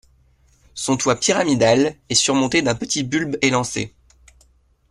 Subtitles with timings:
[0.73, 3.93] Son toit pyramidal est surmonté d'un petit bulbe élancé.